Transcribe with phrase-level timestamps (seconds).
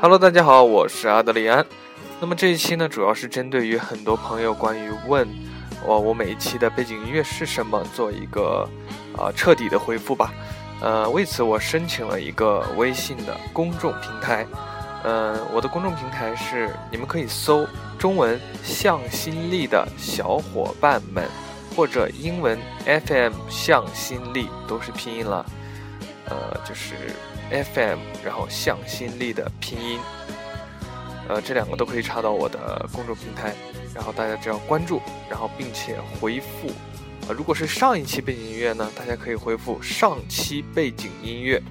[0.00, 1.66] Hello，大家好，我是阿德里安。
[2.20, 5.26] 那么这一期呢，主要是针对于很多朋友关于问
[5.84, 8.68] 我我每一期的背景音乐是什么，做一个
[9.16, 10.32] 啊彻底的回复吧。
[10.80, 14.46] 呃，为此我申请了一个微信的公众平台。
[15.02, 17.66] 嗯，我的公众平台是你们可以搜
[17.98, 21.24] 中文“向心力”的小伙伴们，
[21.74, 22.56] 或者英文
[22.86, 25.44] FM 向心力都是拼音了。
[26.28, 26.94] 呃，就是
[27.50, 29.98] FM，然后向心力的拼音。
[31.28, 33.54] 呃，这两个都可以查到我的公众平台。
[33.94, 36.70] 然后大家只要关注，然后并且回复。
[37.28, 41.62] 呃，如果是上一期背景音乐呢，大家可以回复上期背景音乐，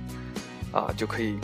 [0.72, 1.38] 啊，就可以。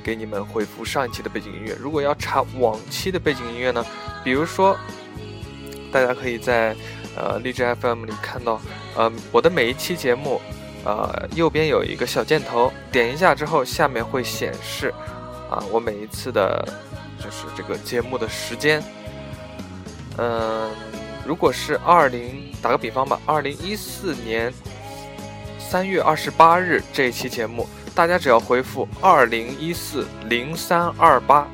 [0.00, 1.74] 给你们回复上一期的背景音乐。
[1.78, 3.84] 如果要查往期的背景音乐呢？
[4.24, 4.74] 比如说，
[5.92, 6.74] 大家可以在
[7.14, 8.58] 呃荔枝 FM 里看到，
[8.96, 10.40] 呃我的每一期节目，
[10.84, 14.92] 呃右边有一个小箭头，点一下之后，下面会显示
[15.50, 16.66] 啊我每一次的，
[17.18, 18.82] 就是这个节目的时间。
[20.16, 20.70] 嗯，
[21.26, 24.52] 如果是二零，打个比方吧，二零一四年
[25.58, 27.66] 三月二十八日这一期节目。
[27.94, 31.48] 大家只要回复二零一四零三二八，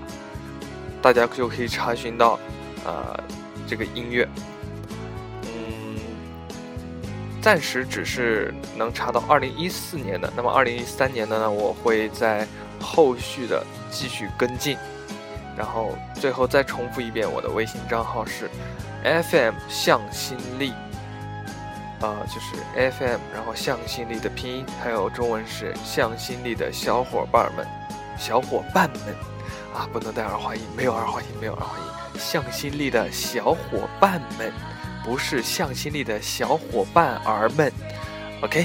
[1.01, 2.39] 大家就可以查询到，
[2.85, 3.19] 呃，
[3.67, 4.29] 这个音乐。
[7.45, 12.48] 暂时只是能查到二零一四年的，那么二零一三年的呢，我会在
[12.81, 14.78] 后续的继续跟进。
[15.55, 18.51] 然后最后再重复一遍，我的微信账号是
[19.05, 20.73] FM 向心力。
[22.01, 27.67] 呃，就是 FM，然后向心力的拼音，还有中文是向心力的小伙伴们，
[28.19, 29.14] 小伙伴们，
[29.75, 34.51] 啊，不能带儿化音，没有儿化音，没有儿化音，向心力的小伙伴们，
[35.05, 37.71] 不是向心力的小伙伴儿们
[38.43, 38.63] ，OK，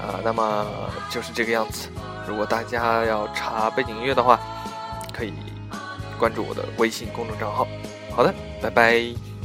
[0.00, 0.66] 啊，那么
[1.10, 1.88] 就是这个样子。
[2.26, 4.40] 如果大家要查背景音乐的话，
[5.12, 5.32] 可以
[6.18, 7.68] 关注我的微信公众账号。
[8.10, 9.35] 好的，拜拜。